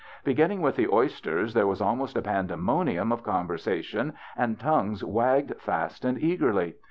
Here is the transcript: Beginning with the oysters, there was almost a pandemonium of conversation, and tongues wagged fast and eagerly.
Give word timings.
Beginning 0.23 0.63
with 0.63 0.77
the 0.77 0.87
oysters, 0.91 1.53
there 1.53 1.67
was 1.67 1.79
almost 1.79 2.17
a 2.17 2.23
pandemonium 2.23 3.11
of 3.11 3.21
conversation, 3.21 4.13
and 4.35 4.59
tongues 4.59 5.03
wagged 5.03 5.61
fast 5.61 6.03
and 6.05 6.19
eagerly. 6.19 6.75